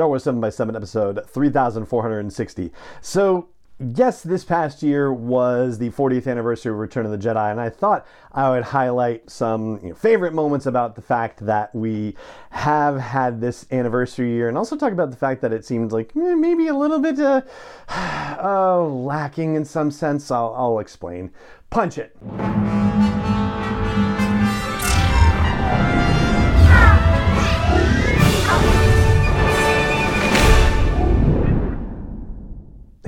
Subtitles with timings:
[0.00, 2.72] Star Wars 7 by 7 episode 3460.
[3.02, 7.60] So, yes, this past year was the 40th anniversary of Return of the Jedi, and
[7.60, 12.16] I thought I would highlight some you know, favorite moments about the fact that we
[12.48, 16.16] have had this anniversary year, and also talk about the fact that it seemed like
[16.16, 17.42] eh, maybe a little bit uh,
[18.42, 20.30] uh, lacking in some sense.
[20.30, 21.30] I'll, I'll explain.
[21.68, 22.16] Punch it.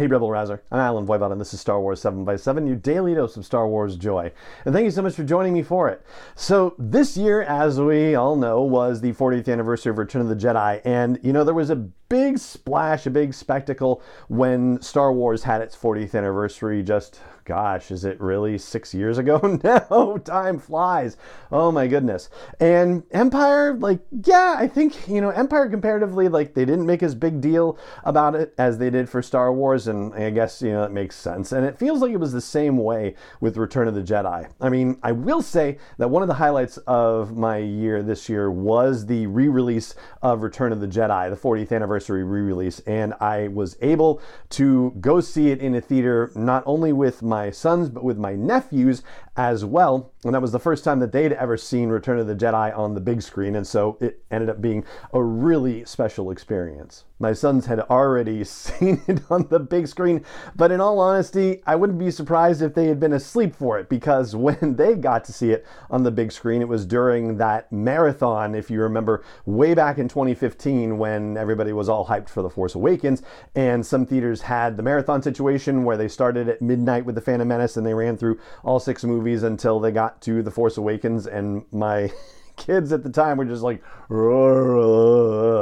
[0.03, 2.75] Hey Rebel Rouser, I'm Allen Voivod and this is Star Wars 7 by 7 your
[2.75, 4.33] daily dose of Star Wars joy.
[4.65, 6.05] And thank you so much for joining me for it.
[6.35, 10.35] So this year, as we all know, was the 40th anniversary of Return of the
[10.35, 11.89] Jedi, and you know, there was a
[12.33, 18.05] big splash, a big spectacle when Star Wars had its 40th anniversary just gosh, is
[18.05, 20.17] it really six years ago now?
[20.19, 21.17] Time flies.
[21.51, 22.29] Oh my goodness.
[22.61, 27.15] And Empire, like, yeah, I think, you know, Empire comparatively, like, they didn't make as
[27.15, 29.89] big deal about it as they did for Star Wars.
[29.89, 31.53] And I guess, you know, it makes sense.
[31.53, 34.51] And it feels like it was the same way with Return of the Jedi.
[34.61, 38.51] I mean, I will say that one of the highlights of my year this year
[38.51, 42.81] was the re release of Return of the Jedi, the 40th anniversary re release.
[42.81, 44.21] And I was able
[44.51, 48.35] to go see it in a theater, not only with my sons, but with my
[48.35, 49.03] nephews
[49.37, 50.13] as well.
[50.25, 52.95] And that was the first time that they'd ever seen Return of the Jedi on
[52.95, 53.57] the big screen.
[53.57, 57.05] And so it ended up being a really special experience.
[57.19, 61.77] My sons had already seen it on the big screen, but in all honesty, I
[61.77, 65.33] wouldn't be surprised if they had been asleep for it because when they got to
[65.33, 69.75] see it on the big screen, it was during that marathon, if you remember, way
[69.75, 73.23] back in 2015 when everybody was all hyped for The Force Awakens.
[73.55, 77.49] And some theaters had the marathon situation where they started at midnight with The Phantom
[77.49, 80.77] Menace and they ran through all six movies movies until they got to The Force
[80.77, 82.11] Awakens, and my
[82.57, 83.83] kids at the time were just like,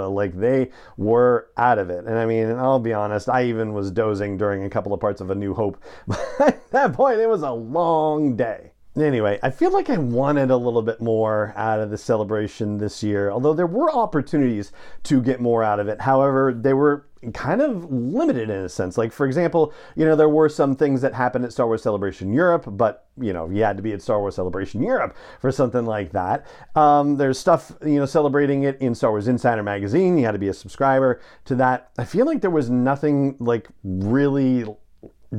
[0.08, 2.06] like they were out of it.
[2.06, 5.20] And I mean, I'll be honest, I even was dozing during a couple of parts
[5.20, 5.82] of A New Hope.
[6.06, 8.69] But at that point, it was a long day.
[8.96, 13.04] Anyway, I feel like I wanted a little bit more out of the celebration this
[13.04, 14.72] year, although there were opportunities
[15.04, 16.00] to get more out of it.
[16.00, 18.98] However, they were kind of limited in a sense.
[18.98, 22.32] Like, for example, you know, there were some things that happened at Star Wars Celebration
[22.32, 25.86] Europe, but, you know, you had to be at Star Wars Celebration Europe for something
[25.86, 26.46] like that.
[26.74, 30.18] Um, there's stuff, you know, celebrating it in Star Wars Insider Magazine.
[30.18, 31.90] You had to be a subscriber to that.
[31.96, 34.64] I feel like there was nothing like really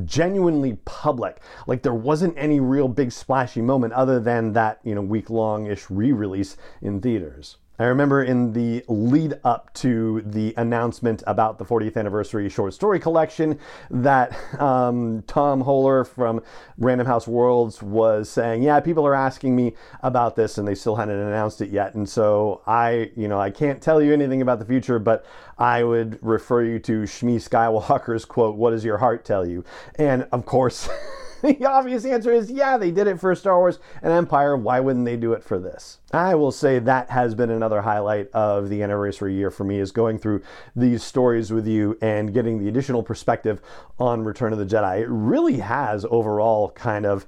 [0.05, 1.39] genuinely public.
[1.67, 5.67] Like there wasn't any real big splashy moment other than that, you know, week long
[5.67, 7.57] ish re release in theaters.
[7.81, 12.99] I remember in the lead up to the announcement about the 40th anniversary short story
[12.99, 13.57] collection
[13.89, 16.43] that um, Tom Hoeler from
[16.77, 20.95] Random House Worlds was saying, "Yeah, people are asking me about this, and they still
[20.95, 24.59] hadn't announced it yet." And so I, you know, I can't tell you anything about
[24.59, 25.25] the future, but
[25.57, 29.63] I would refer you to Shmi Skywalker's quote, "What does your heart tell you?"
[29.95, 30.89] And of course.
[31.43, 34.55] the obvious answer is yeah, they did it for Star Wars and Empire.
[34.55, 35.97] Why wouldn't they do it for this?
[36.13, 39.91] I will say that has been another highlight of the anniversary year for me is
[39.91, 40.43] going through
[40.75, 43.61] these stories with you and getting the additional perspective
[43.99, 45.01] on Return of the Jedi.
[45.01, 47.25] It really has overall kind of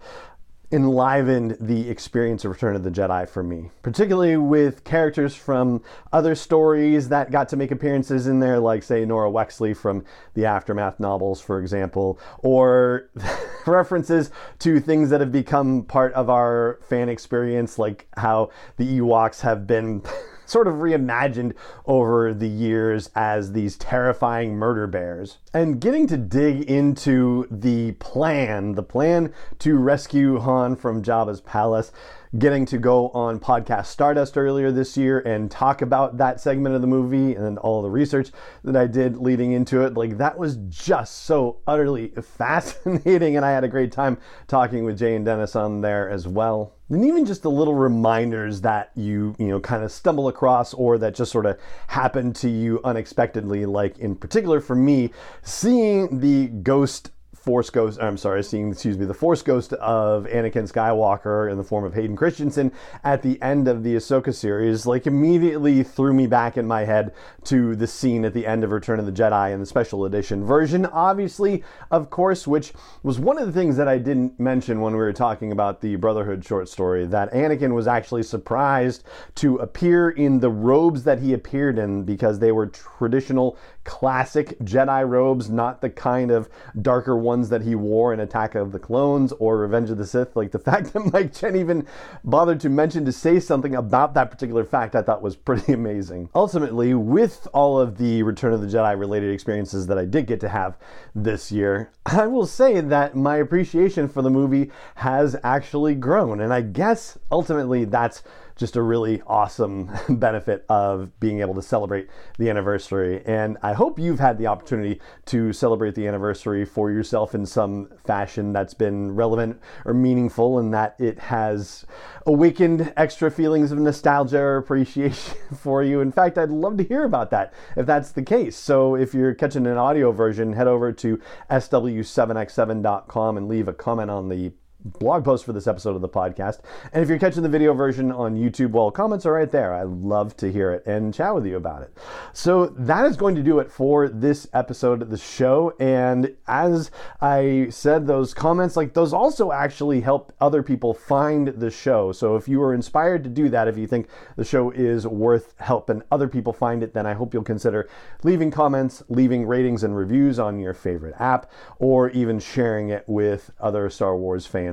[0.74, 6.34] enlivened the experience of Return of the Jedi for me, particularly with characters from other
[6.34, 10.04] stories that got to make appearances in there, like, say, Norra Wexley from
[10.34, 13.12] the Aftermath novels, for example, or
[13.68, 19.42] references to things that have become part of our fan experience, like how the Ewoks
[19.42, 20.02] have been.
[20.54, 21.54] sort of reimagined
[21.88, 25.40] over the years as these terrifying murder bears.
[25.54, 31.92] And getting to dig into the plan, the plan to rescue Han from Jabba's palace,
[32.38, 36.82] getting to go on podcast Stardust earlier this year and talk about that segment of
[36.82, 38.32] the movie and all the research
[38.64, 39.94] that I did leading into it.
[39.94, 44.18] Like that was just so utterly fascinating, and I had a great time
[44.48, 48.62] talking with Jay and Dennis on there as well and even just the little reminders
[48.62, 51.58] that you you know kind of stumble across or that just sort of
[51.88, 57.12] happen to you unexpectedly like in particular for me seeing the ghost
[57.44, 61.64] Force Ghost, I'm sorry, seeing, excuse me, the Force Ghost of Anakin Skywalker in the
[61.64, 62.72] form of Hayden Christensen
[63.04, 67.14] at the end of the Ahsoka series, like immediately threw me back in my head
[67.44, 70.46] to the scene at the end of Return of the Jedi in the special edition
[70.46, 72.72] version, obviously, of course, which
[73.04, 75.98] was one of the things that I didn't mention when we were talking about the
[75.98, 79.04] Brotherhood short story, that Anakin was actually surprised
[79.36, 85.06] to appear in the robes that he appeared in because they were traditional classic Jedi
[85.06, 86.48] robes, not the kind of
[86.82, 90.06] darker ones ones that he wore in Attack of the Clones or Revenge of the
[90.06, 90.36] Sith.
[90.36, 91.88] Like the fact that Mike Chen even
[92.24, 96.30] bothered to mention to say something about that particular fact, I thought was pretty amazing.
[96.36, 100.40] Ultimately, with all of the Return of the Jedi related experiences that I did get
[100.42, 100.78] to have
[101.16, 106.40] this year, I will say that my appreciation for the movie has actually grown.
[106.40, 108.22] And I guess ultimately that's
[108.56, 112.08] just a really awesome benefit of being able to celebrate
[112.38, 113.22] the anniversary.
[113.26, 117.90] And I hope you've had the opportunity to celebrate the anniversary for yourself in some
[118.06, 121.86] fashion that's been relevant or meaningful and that it has
[122.26, 126.02] awakened extra feelings of nostalgia or appreciation for you.
[126.02, 128.58] In fact, I'd love to hear about that if that's the case.
[128.58, 134.12] So if you're catching an audio version, head over to sw7x7.com and leave a comment
[134.12, 134.52] on the
[134.86, 136.60] blog post for this episode of the podcast.
[136.92, 139.74] And if you're catching the video version on YouTube, well, comments are right there.
[139.74, 141.98] I love to hear it and chat with you about it.
[142.34, 145.74] So that is going to do it for this episode of the show.
[145.80, 146.92] And as
[147.22, 152.12] I said, those comments, like those also actually help other people find the show.
[152.12, 155.54] So if you are inspired to do that, if you think the show is worth
[155.60, 157.88] helping other people find it, then I hope you'll consider
[158.24, 163.52] leaving comments, leaving ratings and reviews on your favorite app, or even sharing it with
[163.60, 164.73] other Star Wars fans